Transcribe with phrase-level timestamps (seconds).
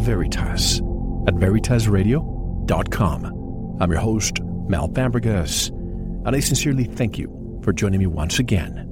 [0.00, 0.78] Veritas
[1.28, 3.76] at veritasradio.com.
[3.80, 8.86] I'm your host, Mel Fabregas, and I sincerely thank you for joining me once again.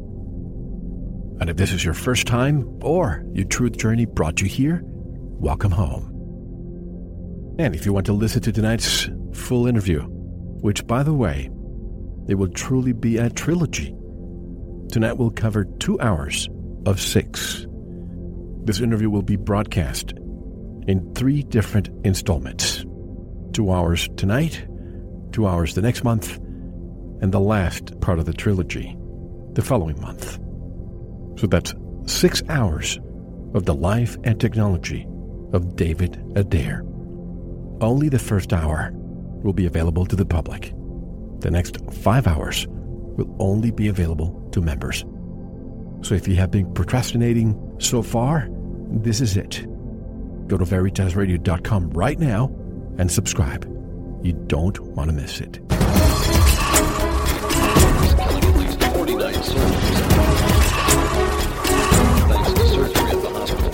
[1.40, 5.70] And if this is your first time or your truth journey brought you here, welcome
[5.70, 6.14] home.
[7.58, 11.50] And if you want to listen to tonight's full interview, which, by the way,
[12.28, 13.94] it will truly be a trilogy,
[14.90, 16.48] tonight we'll cover two hours
[16.86, 17.66] of six.
[18.64, 20.12] This interview will be broadcast
[20.89, 22.84] in three different installments
[23.53, 24.67] two hours tonight,
[25.33, 26.36] two hours the next month,
[27.20, 28.97] and the last part of the trilogy
[29.53, 30.39] the following month.
[31.41, 31.75] So that's
[32.06, 32.98] six hours
[33.55, 35.06] of the life and technology
[35.53, 36.84] of David Adair.
[37.81, 38.91] Only the first hour
[39.42, 40.72] will be available to the public.
[41.41, 45.05] The next five hours will only be available to members.
[46.03, 48.48] So if you have been procrastinating so far,
[48.91, 49.66] this is it.
[50.48, 52.46] Go to veritasradio.com right now
[52.98, 53.64] and subscribe.
[54.22, 55.60] You don't want to miss it.
[58.19, 60.00] killing at least 49 soldiers.
[62.28, 63.70] Thanks to surgery at the hospital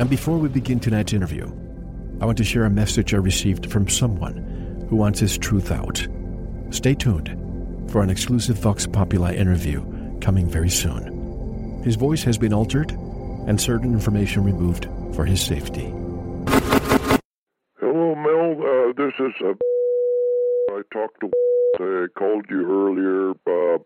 [0.00, 1.46] And before we begin tonight's interview,
[2.20, 6.06] I want to share a message I received from someone who wants his truth out.
[6.70, 7.36] Stay tuned
[7.90, 9.82] for an exclusive Vox Populi interview
[10.20, 11.09] coming very soon.
[11.82, 12.92] His voice has been altered
[13.46, 15.92] and certain information removed for his safety.
[17.80, 18.52] Hello, Mel.
[18.60, 19.54] Uh, this is uh,
[20.70, 21.30] I talked to.
[21.80, 23.30] I called you earlier.
[23.46, 23.78] Uh,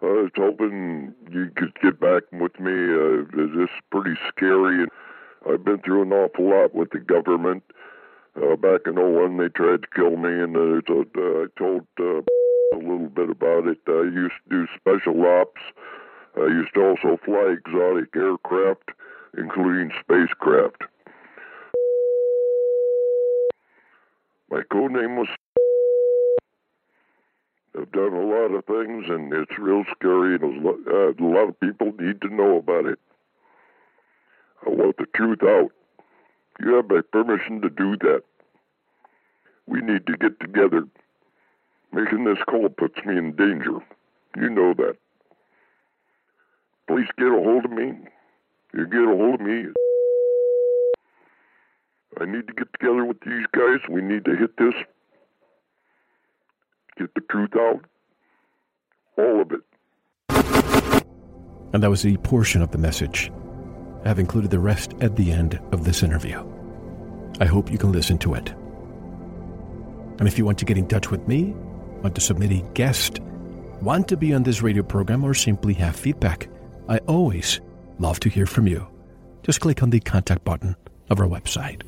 [0.00, 2.72] I was hoping you could get back with me.
[2.72, 4.86] Uh, this is pretty scary.
[5.48, 7.62] I've been through an awful lot with the government.
[8.36, 12.22] Uh, back in '01, they tried to kill me, and uh, I told uh,
[12.72, 13.78] a little bit about it.
[13.86, 15.60] I used to do special ops.
[16.36, 18.90] I used to also fly exotic aircraft,
[19.38, 20.82] including spacecraft.
[24.50, 25.28] My code name was.
[27.76, 30.36] I've done a lot of things, and it's real scary.
[30.36, 32.98] And uh, a lot of people need to know about it.
[34.66, 35.70] I want the truth out.
[36.60, 38.22] You have my permission to do that.
[39.66, 40.84] We need to get together.
[41.92, 43.80] Making this call puts me in danger.
[44.36, 44.96] You know that.
[46.86, 47.94] Please get a hold of me.
[48.74, 49.66] You get a hold of me.
[52.20, 53.80] I need to get together with these guys.
[53.88, 54.74] We need to hit this.
[56.96, 57.84] Get the truth out.
[59.18, 59.60] All of it.
[61.72, 63.32] And that was a portion of the message.
[64.04, 66.44] I have included the rest at the end of this interview.
[67.40, 68.50] I hope you can listen to it.
[70.18, 71.54] And if you want to get in touch with me,
[72.02, 73.18] want to submit a guest,
[73.80, 76.48] want to be on this radio program, or simply have feedback,
[76.88, 77.60] I always
[77.98, 78.86] love to hear from you.
[79.42, 80.76] Just click on the contact button
[81.10, 81.82] of our website.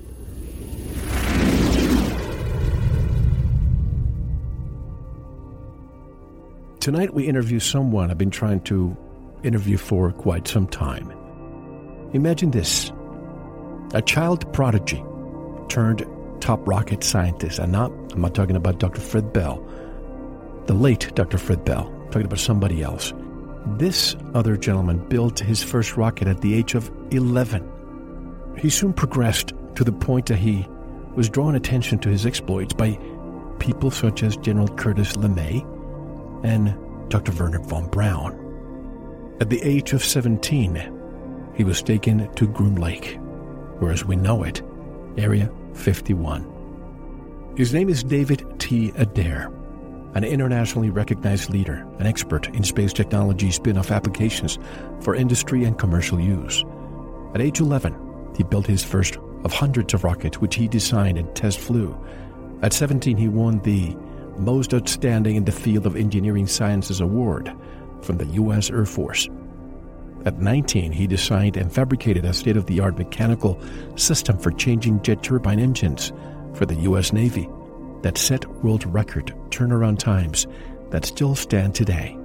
[6.81, 8.97] Tonight we interview someone I've been trying to
[9.43, 11.13] interview for quite some time.
[12.13, 12.93] Imagine this
[13.93, 15.03] a child prodigy
[15.69, 16.07] turned
[16.41, 17.59] top rocket scientist.
[17.59, 19.01] And not, I'm not talking about Dr.
[19.01, 19.65] Fred Bell,
[20.67, 21.39] the late Dr.
[21.39, 21.87] Fred Bell.
[21.87, 23.13] I'm talking about somebody else.
[23.67, 27.69] This other gentleman built his first rocket at the age of 11.
[28.57, 30.67] He soon progressed to the point that he
[31.15, 32.99] was drawing attention to his exploits by
[33.59, 35.65] people such as General Curtis LeMay
[36.45, 36.77] and
[37.11, 37.33] Dr.
[37.33, 39.37] Werner von Braun.
[39.41, 43.19] At the age of 17, he was taken to Groom Lake,
[43.81, 44.63] or as we know it,
[45.19, 47.55] Area 51.
[47.57, 48.93] His name is David T.
[48.97, 49.51] Adair,
[50.17, 54.59] an internationally recognized leader, an expert in space technology spin off applications
[55.01, 56.65] for industry and commercial use.
[57.35, 61.37] At age 11, he built his first of hundreds of rockets which he designed and
[61.37, 61.95] test flew.
[62.63, 63.95] At 17, he won the
[64.39, 67.55] Most Outstanding in the Field of Engineering Sciences Award
[68.01, 68.71] from the U.S.
[68.71, 69.29] Air Force.
[70.25, 73.61] At 19, he designed and fabricated a state of the art mechanical
[73.97, 76.11] system for changing jet turbine engines
[76.55, 77.13] for the U.S.
[77.13, 77.51] Navy
[78.07, 80.47] that set world record turnaround times
[80.91, 82.17] that still stand today.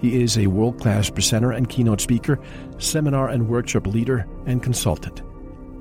[0.00, 2.38] He is a world class presenter and keynote speaker,
[2.78, 5.22] seminar and workshop leader, and consultant.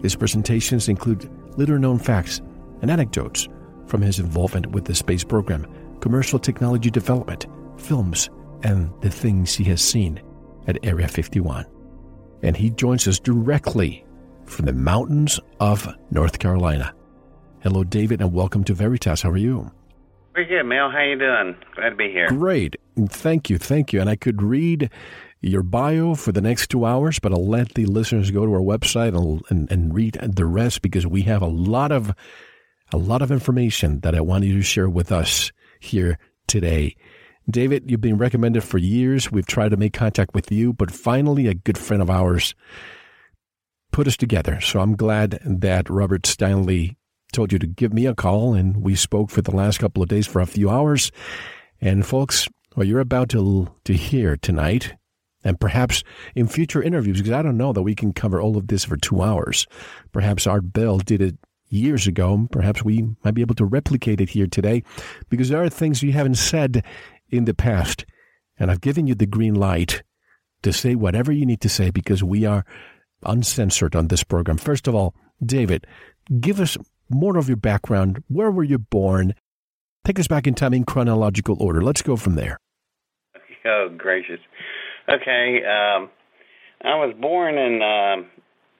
[0.01, 2.41] His presentations include little known facts
[2.81, 3.47] and anecdotes
[3.85, 5.67] from his involvement with the space program,
[5.99, 7.45] commercial technology development,
[7.77, 8.31] films,
[8.63, 10.19] and the things he has seen
[10.65, 11.63] at Area 51.
[12.41, 14.03] And he joins us directly
[14.45, 16.95] from the mountains of North Carolina.
[17.67, 19.23] Hello, David, and welcome to Veritas.
[19.23, 19.69] How are you?
[20.33, 20.89] Very good, Mel.
[20.89, 21.53] How you doing?
[21.75, 22.29] Glad to be here.
[22.29, 22.77] Great.
[23.09, 23.57] Thank you.
[23.57, 23.99] Thank you.
[23.99, 24.89] And I could read
[25.41, 28.61] your bio for the next two hours, but I'll let the listeners go to our
[28.61, 32.15] website and, and, and read the rest because we have a lot of
[32.93, 36.95] a lot of information that I want you to share with us here today.
[37.51, 39.29] David, you've been recommended for years.
[39.29, 42.55] We've tried to make contact with you, but finally, a good friend of ours
[43.91, 44.61] put us together.
[44.61, 46.95] So I'm glad that Robert Stanley
[47.33, 50.09] told you to give me a call, and we spoke for the last couple of
[50.09, 51.11] days for a few hours.
[51.81, 54.93] And folks, what you're about to to hear tonight,
[55.43, 56.03] and perhaps
[56.35, 58.97] in future interviews, because I don't know that we can cover all of this for
[58.97, 59.67] two hours.
[60.11, 61.37] Perhaps Art Bell did it
[61.69, 62.47] years ago.
[62.51, 64.83] Perhaps we might be able to replicate it here today,
[65.29, 66.83] because there are things you haven't said
[67.29, 68.05] in the past.
[68.59, 70.01] And I've given you the green light
[70.63, 72.65] to say whatever you need to say because we are
[73.23, 74.57] uncensored on this program.
[74.57, 75.13] First of all,
[75.43, 75.85] David,
[76.39, 76.77] give us
[77.09, 78.23] more of your background.
[78.27, 79.33] Where were you born?
[80.05, 81.81] Take us back in time in chronological order.
[81.81, 82.57] Let's go from there.
[83.65, 84.39] Oh, gracious.
[85.09, 85.59] Okay.
[85.65, 86.09] Um,
[86.81, 88.23] I was born in uh,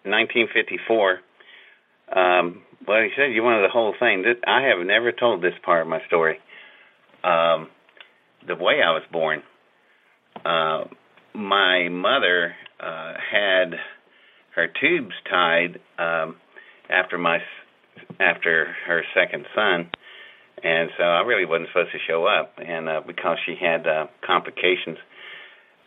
[0.08, 1.20] 1954.
[2.16, 4.24] Um, well, you said you wanted the whole thing.
[4.46, 6.40] I have never told this part of my story.
[7.22, 7.68] Um,
[8.48, 9.44] the way I was born.
[10.46, 10.86] Uh,
[11.34, 13.74] my mother uh, had
[14.56, 16.38] her tubes tied um,
[16.90, 17.40] after my
[18.20, 19.90] after her second son,
[20.64, 22.54] and so I really wasn't supposed to show up.
[22.58, 24.98] And uh, because she had uh, complications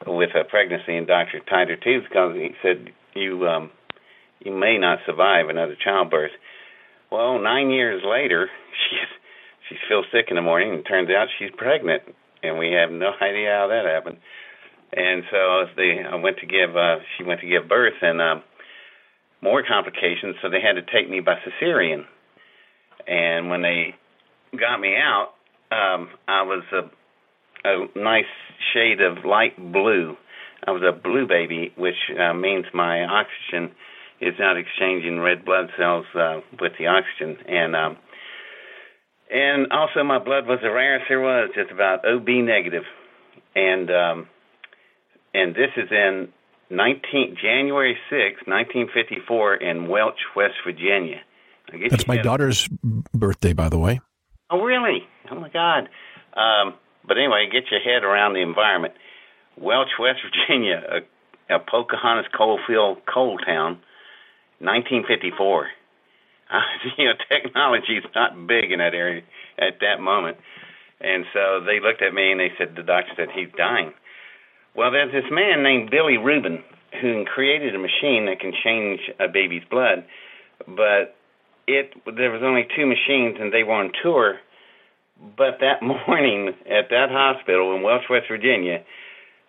[0.07, 3.71] with a pregnancy, and doctor tied her tubes because he said you um,
[4.41, 6.33] you may not survive another childbirth.
[7.11, 8.49] Well, nine years later,
[8.91, 9.09] she's
[9.69, 12.03] she feels sick in the morning, and turns out she's pregnant
[12.43, 14.19] and we have no idea how that happened.
[14.93, 18.43] And so they, I went to give, uh, she went to give birth, and um,
[19.43, 20.37] more complications.
[20.43, 22.05] So they had to take me by cesarean.
[23.07, 23.95] And when they
[24.59, 25.31] got me out,
[25.73, 28.25] um, I was a, a nice
[28.73, 30.17] shade of light blue.
[30.67, 33.75] I was a blue baby, which uh, means my oxygen
[34.21, 37.97] is not exchanging red blood cells uh, with the oxygen, and um,
[39.31, 42.83] and also my blood was the rarest there was, just about OB negative,
[43.55, 44.29] and um,
[45.33, 46.29] and this is in
[46.71, 51.21] 19 January 6, 1954, in Welch, West Virginia.
[51.91, 52.69] That's my daughter's
[53.15, 54.01] birthday, by the way.
[54.51, 55.07] Oh, really?
[55.31, 55.89] Oh my God!
[56.35, 56.75] Um,
[57.07, 58.95] but anyway, get your head around the environment.
[59.57, 60.83] Welch, West Virginia,
[61.49, 63.79] a, a Pocahontas coalfield coal town,
[64.59, 65.69] 1954
[66.51, 66.61] uh,
[66.99, 69.23] you know, technology is not big in that area
[69.59, 70.37] at that moment.
[71.01, 73.93] And so they looked at me and they said, the doctor said, he's dying.
[74.77, 76.63] Well, there's this man named Billy Rubin
[77.01, 80.05] who created a machine that can change a baby's blood,
[80.67, 81.17] but
[81.67, 84.39] it there was only two machines and they were on tour.
[85.37, 88.83] But that morning at that hospital in Welch, West Virginia,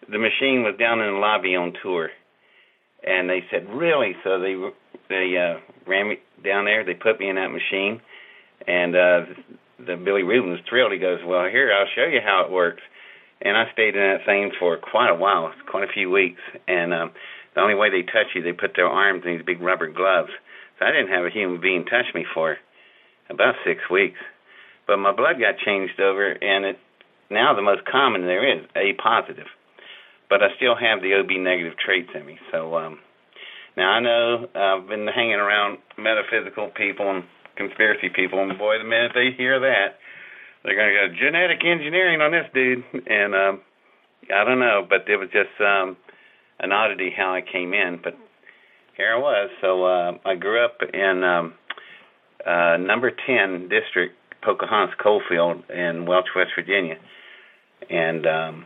[0.09, 2.09] the machine was down in the lobby on tour,
[3.03, 4.55] and they said, "Really?" So they
[5.09, 6.83] they uh, ran me down there.
[6.83, 8.01] They put me in that machine,
[8.67, 9.19] and uh,
[9.79, 10.91] the Billy Rubin was thrilled.
[10.91, 12.81] He goes, "Well, here I'll show you how it works."
[13.41, 16.41] And I stayed in that thing for quite a while, quite a few weeks.
[16.67, 17.11] And um,
[17.55, 20.29] the only way they touch you, they put their arms in these big rubber gloves.
[20.77, 22.57] So I didn't have a human being touch me for
[23.29, 24.19] about six weeks.
[24.87, 26.77] But my blood got changed over, and it
[27.29, 29.47] now the most common there is A positive.
[30.29, 32.37] But I still have the OB negative traits in me.
[32.51, 32.99] So um,
[33.77, 37.23] now I know I've been hanging around metaphysical people and
[37.55, 39.99] conspiracy people, and boy, the minute they hear that,
[40.63, 42.83] they're to go genetic engineering on this dude.
[43.07, 43.61] And um,
[44.33, 45.97] I don't know, but it was just um,
[46.59, 47.99] an oddity how I came in.
[48.03, 48.15] But
[48.97, 49.49] here I was.
[49.61, 51.53] So uh, I grew up in um,
[52.45, 56.95] uh, number 10 district, Pocahontas Coalfield in Welch, West Virginia.
[57.89, 58.65] And um,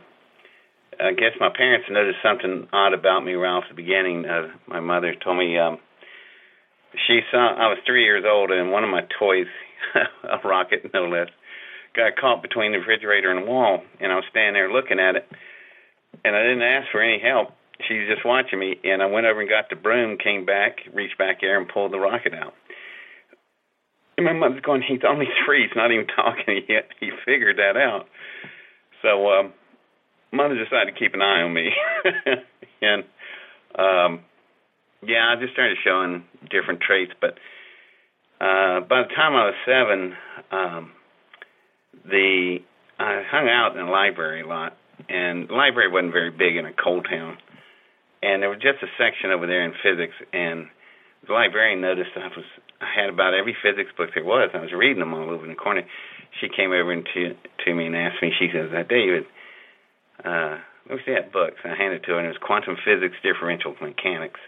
[1.00, 4.26] I guess my parents noticed something odd about me right off the beginning.
[4.26, 5.78] Uh, my mother told me um,
[7.08, 9.48] she saw I was three years old, and one of my toys,
[10.24, 11.28] a rocket no less,
[11.96, 15.16] got caught between the refrigerator and the wall, and I was standing there looking at
[15.16, 15.28] it,
[16.24, 17.50] and I didn't ask for any help.
[17.88, 20.80] She was just watching me, and I went over and got the broom, came back,
[20.94, 22.54] reached back there, and pulled the rocket out.
[24.18, 26.88] And my mother's going, he's only three, he's not even talking yet.
[27.00, 28.08] He figured that out.
[29.02, 29.54] So, um,
[30.32, 31.70] mother decided to keep an eye on me,
[32.82, 33.04] and
[33.78, 34.24] um,
[35.04, 37.12] yeah, I just started showing different traits.
[37.20, 37.38] But
[38.40, 40.14] uh, by the time I was seven,
[40.52, 40.92] um,
[42.10, 42.58] the
[42.98, 44.78] I hung out in the library a lot,
[45.10, 47.38] and the library wasn't very big in a coal town,
[48.24, 50.68] and there was just a section over there in physics, and
[51.28, 52.46] the librarian noticed I was
[52.82, 54.52] I had about every physics book there was.
[54.54, 55.84] I was reading them all over in the corner.
[56.42, 57.34] She came over and to
[57.66, 58.32] to me and asked me.
[58.38, 59.26] She says, "David,
[60.24, 62.44] uh, let me see that book." So I handed it to her, and it was
[62.44, 64.40] Quantum Physics Differential Mechanics.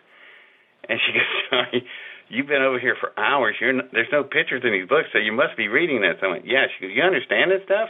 [0.87, 1.87] And she goes, "Sorry,
[2.29, 3.55] you've been over here for hours.
[3.59, 6.27] You're not, there's no pictures in these books, so you must be reading this." I
[6.27, 7.89] went, "Yeah." She goes, "You understand this stuff?"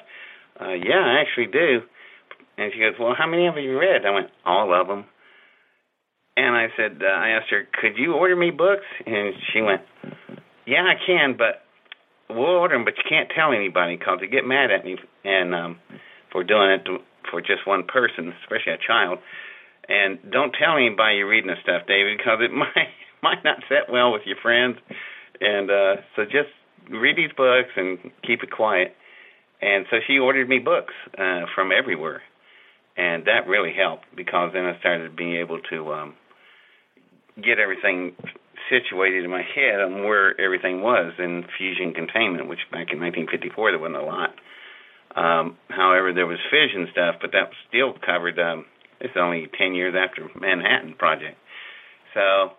[0.59, 1.81] Uh, yeah, I actually do.
[2.57, 5.05] And she goes, "Well, how many have you read?" I went, "All of them."
[6.37, 9.81] And I said, uh, I asked her, "Could you order me books?" And she went,
[10.65, 11.65] "Yeah, I can, but
[12.29, 15.55] we'll order them, but you can't tell anybody because they get mad at me and
[15.55, 15.79] um,
[16.31, 16.99] for doing it to,
[17.31, 19.19] for just one person, especially a child."
[19.89, 22.91] And don't tell anybody you're reading this stuff, David, because it might
[23.27, 24.77] might not set well with your friends.
[25.39, 26.49] And uh, so just
[26.89, 28.95] read these books and keep it quiet.
[29.61, 32.21] And so she ordered me books uh, from everywhere,
[32.95, 36.13] and that really helped because then I started being able to um,
[37.43, 38.13] get everything
[38.69, 43.71] situated in my head on where everything was in fusion containment, which back in 1954
[43.71, 44.29] there wasn't a lot.
[45.15, 48.37] Um, however, there was fission stuff, but that still covered.
[48.37, 48.65] Um,
[48.99, 51.37] it's only 10 years after Manhattan Project.
[52.13, 52.51] So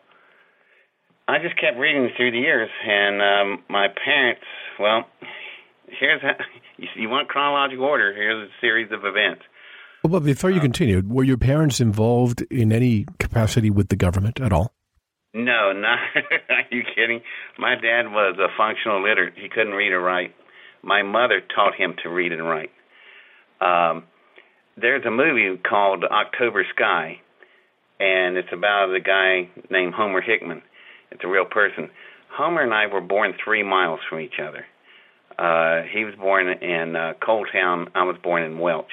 [1.29, 4.41] I just kept reading through the years, and um, my parents,
[4.81, 5.05] well,
[5.87, 6.33] here's how,
[6.79, 8.15] you, you want chronological order.
[8.15, 9.43] Here's a series of events.
[10.03, 14.41] Well, but before you continue, were your parents involved in any capacity with the government
[14.41, 14.73] at all?
[15.35, 15.99] No, not.
[16.49, 17.21] are you kidding?
[17.59, 19.35] My dad was a functional illiterate.
[19.37, 20.35] He couldn't read or write.
[20.83, 22.71] My mother taught him to read and write.
[23.61, 24.05] Um,
[24.81, 27.21] there's a movie called October Sky,
[28.01, 30.63] and it's about a guy named Homer Hickam.
[31.11, 31.91] It's a real person.
[32.31, 34.65] Homer and I were born three miles from each other.
[35.39, 37.89] Uh, he was born in uh, Coal Town.
[37.95, 38.91] I was born in Welch.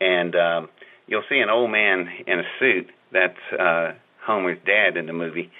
[0.00, 0.68] And um,
[1.06, 2.88] you'll see an old man in a suit.
[3.12, 3.92] That's uh,
[4.24, 5.50] Homer's dad in the movie.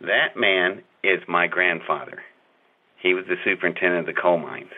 [0.00, 2.22] That man is my grandfather.
[3.00, 4.70] He was the superintendent of the coal mines.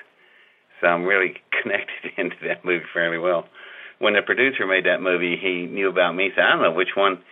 [0.81, 3.47] So I'm really connected into that movie fairly well
[3.99, 6.31] when the producer made that movie, he knew about me.
[6.35, 7.23] Said, I don't know which one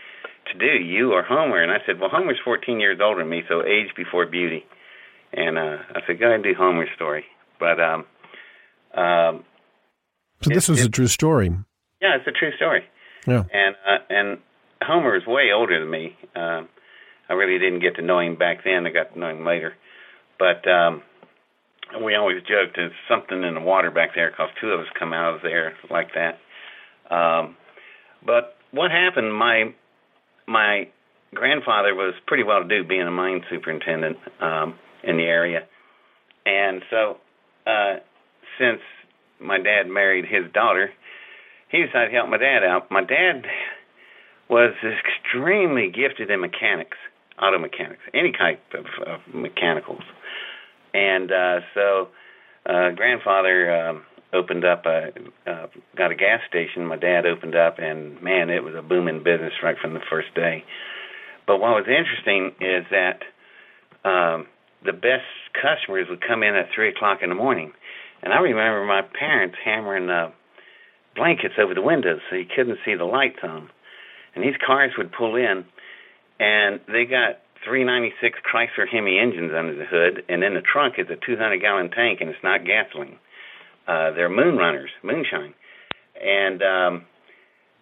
[0.46, 1.62] to do, you or Homer.
[1.62, 4.64] And I said, Well, Homer's 14 years older than me, so age before beauty.
[5.32, 7.24] And uh, I said, Go ahead and do Homer's story.
[7.58, 8.04] But um,
[8.94, 9.44] um,
[10.42, 11.50] so this was a true story.
[12.00, 12.82] Yeah, it's a true story.
[13.26, 13.44] Yeah.
[13.52, 14.38] And uh, and
[14.82, 16.16] Homer is way older than me.
[16.34, 16.68] Um,
[17.28, 18.86] I really didn't get to know him back then.
[18.86, 19.74] I got to know him later.
[20.38, 21.02] But um,
[22.04, 25.12] we always joked there's something in the water back there because two of us come
[25.12, 26.38] out of there like that.
[27.14, 27.56] Um,
[28.24, 29.32] but what happened?
[29.32, 29.74] My
[30.52, 30.88] my
[31.34, 35.66] grandfather was pretty well to do, being a mine superintendent um, in the area,
[36.44, 37.16] and so
[37.66, 37.94] uh,
[38.58, 38.80] since
[39.40, 40.90] my dad married his daughter,
[41.70, 42.90] he decided to help my dad out.
[42.90, 43.44] My dad
[44.48, 46.98] was extremely gifted in mechanics,
[47.40, 50.02] auto mechanics, any type of, of mechanicals,
[50.92, 52.08] and uh, so
[52.66, 53.88] uh, grandfather.
[53.88, 55.10] Um, opened up a
[55.46, 56.86] uh, got a gas station.
[56.86, 60.34] My dad opened up, and man, it was a booming business right from the first
[60.34, 60.64] day.
[61.46, 63.22] But what was interesting is that
[64.08, 64.46] um,
[64.84, 67.72] the best customers would come in at three o'clock in the morning,
[68.22, 70.30] and I remember my parents hammering uh,
[71.14, 73.68] blankets over the windows so you couldn't see the lights on.
[74.34, 75.64] And these cars would pull in,
[76.40, 81.06] and they got 396 Chrysler Hemi engines under the hood, and in the trunk is
[81.10, 83.18] a 200 gallon tank, and it's not gasoline.
[83.86, 85.54] Uh, they're moon runners, moonshine,
[86.20, 87.04] and um,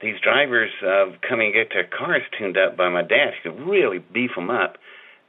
[0.00, 3.32] these drivers uh, come and get their cars tuned up by my dad.
[3.36, 4.76] He could really beef them up,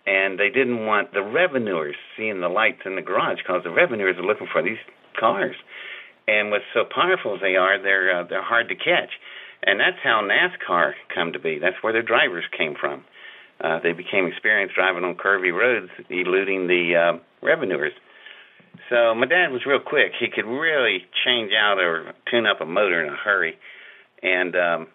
[0.07, 4.15] and they didn't want the revenuers seeing the lights in the garage because the revenuers
[4.17, 4.79] are looking for these
[5.19, 5.55] cars.
[6.27, 9.11] And what's so powerful as they are, they're uh, they're hard to catch,
[9.63, 11.59] and that's how NASCAR come to be.
[11.59, 13.03] That's where their drivers came from.
[13.59, 17.93] Uh, they became experienced driving on curvy roads, eluding the uh, revenuers.
[18.89, 20.11] So my dad was real quick.
[20.19, 23.55] He could really change out or tune up a motor in a hurry.
[24.21, 24.87] And um,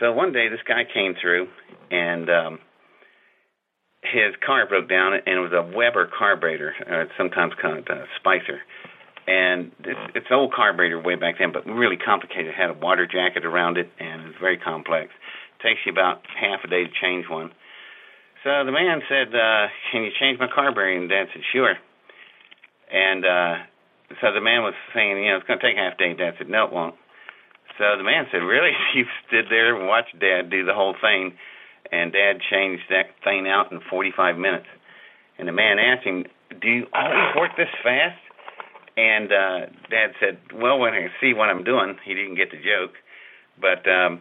[0.00, 1.48] so one day this guy came through,
[1.90, 2.58] and um,
[4.02, 8.60] his car broke down, and it was a Weber carburetor, uh, sometimes called a Spicer.
[9.26, 12.48] And it's, it's an old carburetor way back then, but really complicated.
[12.48, 15.10] It had a water jacket around it, and it was very complex.
[15.58, 17.50] It takes you about half a day to change one.
[18.42, 21.78] So the man said, uh, "Can you change my carburetor?" And Dad said, "Sure."
[22.92, 23.54] And uh,
[24.20, 26.48] so the man was saying, "You know, it's going to take half day." Dad said,
[26.48, 26.94] "No, it won't."
[27.78, 31.32] So the man said, "Really?" You stood there and watched Dad do the whole thing,
[31.90, 34.66] and Dad changed that thing out in 45 minutes.
[35.38, 36.24] And the man asked him,
[36.60, 38.20] "Do you always work this fast?"
[38.96, 39.58] And uh,
[39.88, 42.92] Dad said, "Well, when I see what I'm doing," he didn't get the joke,
[43.58, 44.20] but um,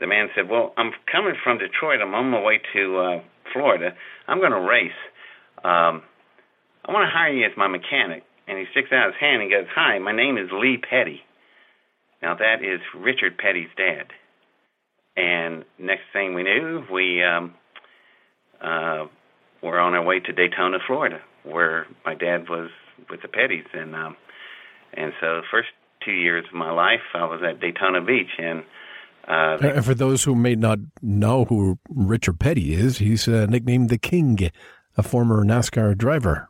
[0.00, 2.00] the man said, "Well, I'm coming from Detroit.
[2.02, 3.20] I'm on my way to uh,
[3.52, 3.94] Florida.
[4.26, 4.90] I'm going to race.
[5.62, 6.02] Um,
[6.84, 9.50] I want to hire you as my mechanic." And he sticks out his hand and
[9.50, 11.22] goes, "Hi, my name is Lee Petty."
[12.22, 14.12] Now that is Richard Petty's dad.
[15.16, 17.54] And next thing we knew, we um,
[18.60, 19.06] uh,
[19.62, 22.70] were on our way to Daytona, Florida, where my dad was
[23.10, 24.16] with the Pettys, and um,
[24.94, 25.68] and so the first
[26.04, 28.64] two years of my life, I was at Daytona Beach, and
[29.28, 33.88] uh, And for those who may not know who Richard Petty is, he's uh, nicknamed
[33.88, 34.50] the King,
[34.96, 36.48] a former NASCAR driver.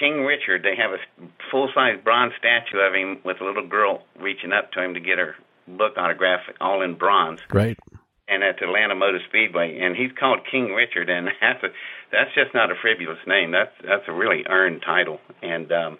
[0.00, 0.62] King Richard.
[0.62, 4.82] They have a full-size bronze statue of him with a little girl reaching up to
[4.82, 5.36] him to get her
[5.68, 7.40] book autograph, all in bronze.
[7.52, 7.78] Right.
[8.26, 11.68] and at the Atlanta Motor Speedway, and he's called King Richard, and that's a,
[12.10, 13.52] that's just not a frivolous name.
[13.52, 15.98] That's that's a really earned title, and um,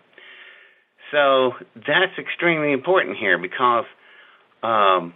[1.10, 3.84] so that's extremely important here because
[4.62, 5.14] um,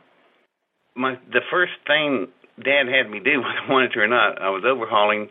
[0.94, 2.28] my the first thing
[2.62, 5.30] Dad had me do, whether I wanted to or not, I was overhauling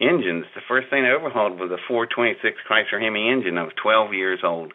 [0.00, 0.46] engines.
[0.54, 3.58] The first thing I overhauled was a 426 Chrysler Hemi engine.
[3.58, 4.72] I was 12 years old,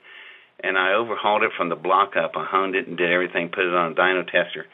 [0.63, 2.31] and I overhauled it from the block up.
[2.35, 4.65] I honed it and did everything, put it on a dyno tester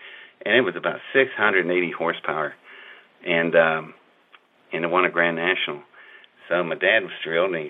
[0.46, 2.54] and it was about 680 horsepower,
[3.26, 3.94] and um,
[4.72, 5.82] and it won a Grand National.
[6.48, 7.70] So my dad was thrilled, and he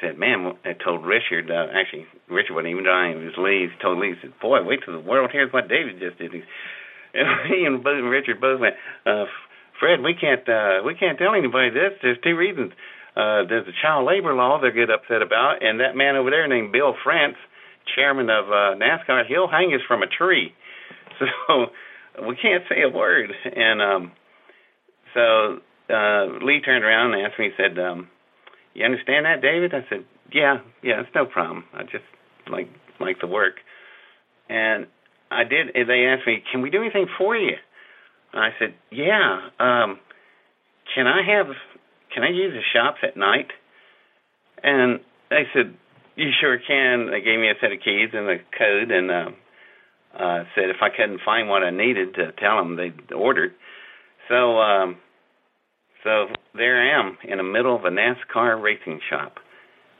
[0.00, 1.50] said, "Man," I told Richard.
[1.50, 3.68] Uh, actually, Richard wasn't even dying; it was Lee.
[3.72, 6.32] He told Lee, he said, "Boy, wait till the world hears what David just did."
[6.34, 6.44] And
[7.48, 8.74] he and both, Richard both went,
[9.06, 9.24] uh,
[9.78, 11.92] "Fred, we can't uh, we can't tell anybody this.
[12.02, 12.72] There's two reasons.
[13.16, 16.46] Uh, there's a child labor law they'll get upset about, and that man over there
[16.46, 17.36] named Bill France,
[17.94, 20.54] chairman of uh, NASCAR, he'll hang us from a tree."
[21.48, 21.66] So
[22.28, 23.30] we can't say a word.
[23.44, 24.12] And um,
[25.14, 25.58] so
[25.92, 28.08] uh, Lee turned around and asked me, he said, um,
[28.74, 31.64] "You understand that, David?" I said, "Yeah, yeah, it's no problem.
[31.74, 32.04] I just
[32.50, 32.68] like
[33.00, 33.54] like the work."
[34.48, 34.86] And
[35.30, 35.68] I did.
[35.74, 37.56] They asked me, "Can we do anything for you?"
[38.32, 39.48] And I said, "Yeah.
[39.58, 39.98] Um,
[40.94, 41.46] can I have?
[42.14, 43.50] Can I use the shops at night?"
[44.62, 45.74] And they said,
[46.16, 49.30] "You sure can." They gave me a set of keys and a code, and uh,
[50.18, 53.52] uh, said if I couldn't find what I needed to tell them, they'd order.
[54.28, 54.96] So, um,
[56.04, 59.36] so there I am in the middle of a NASCAR racing shop,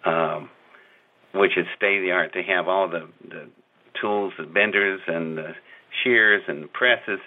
[0.04, 0.50] um,
[1.34, 2.32] which is state of the art.
[2.34, 3.48] They have all the, the
[4.00, 5.52] tools, the benders, and the
[6.02, 7.20] shears and the presses.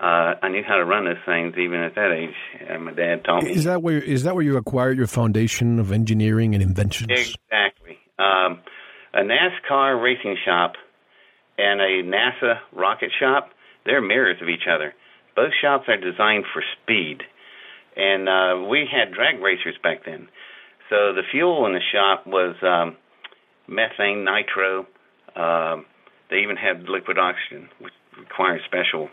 [0.00, 2.34] Uh, I knew how to run those things even at that age.
[2.68, 3.50] And my dad taught me.
[3.50, 7.10] Is that where is that where you acquired your foundation of engineering and inventions?
[7.10, 7.98] Exactly.
[8.18, 8.60] Um,
[9.12, 10.74] a NASCAR racing shop
[11.56, 13.50] and a NASA rocket shop,
[13.84, 14.94] they're mirrors of each other.
[15.34, 17.22] Both shops are designed for speed.
[17.96, 20.28] And uh, we had drag racers back then.
[20.90, 22.96] So the fuel in the shop was um,
[23.66, 24.86] methane, nitro.
[25.34, 25.86] Um,
[26.30, 29.08] they even had liquid oxygen, which requires special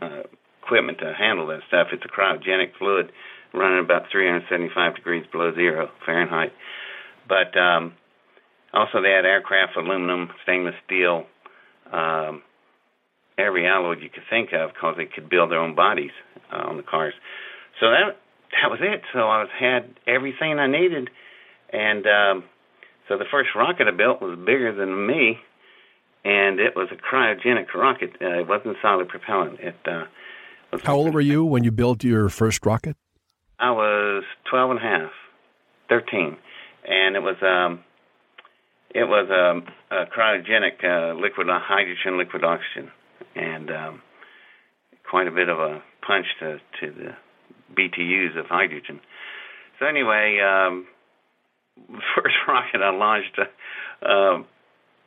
[0.00, 0.22] uh,
[0.62, 1.88] equipment to handle that stuff.
[1.92, 3.12] It's a cryogenic fluid
[3.54, 6.52] running about 375 degrees below zero Fahrenheit.
[7.28, 7.94] But um,
[8.72, 11.24] also, they had aircraft, aluminum, stainless steel,
[11.92, 12.42] um,
[13.38, 16.10] every alloy you could think of, because they could build their own bodies
[16.52, 17.14] uh, on the cars.
[17.80, 18.16] So that
[18.62, 19.02] that was it.
[19.12, 21.10] So I was, had everything I needed,
[21.72, 22.44] and um,
[23.08, 25.38] so the first rocket I built was bigger than me,
[26.24, 28.10] and it was a cryogenic rocket.
[28.20, 29.60] Uh, it wasn't solid propellant.
[29.60, 30.04] It uh,
[30.72, 32.96] was How old were you when you built your first rocket?
[33.58, 35.10] I was twelve and a half,
[35.88, 36.36] thirteen,
[36.86, 37.84] and it was um,
[38.94, 42.90] it was a, a cryogenic uh, liquid uh, hydrogen, liquid oxygen,
[43.34, 44.02] and um,
[45.08, 47.10] quite a bit of a punch to to the
[47.74, 49.00] BTUs of hydrogen.
[49.78, 50.86] So anyway, um,
[52.16, 54.42] first rocket I launched, uh, uh,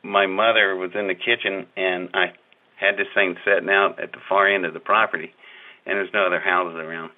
[0.02, 2.32] my mother was in the kitchen, and I
[2.76, 5.32] had this thing setting out at the far end of the property,
[5.86, 7.10] and there's no other houses around.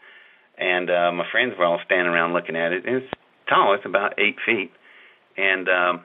[0.58, 2.86] And uh, my friends were all standing around looking at it.
[2.86, 3.12] And it's
[3.48, 4.70] tall; it's about eight feet,
[5.36, 6.04] and um,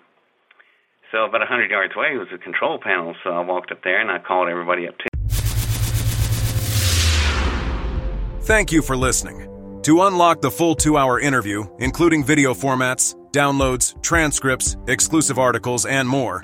[1.12, 3.16] So about a hundred yards away was a control panel.
[3.24, 5.06] So I walked up there and I called everybody up too.
[8.42, 9.46] Thank you for listening.
[9.84, 16.08] To unlock the full two hour interview, including video formats, downloads, transcripts, exclusive articles, and
[16.08, 16.44] more,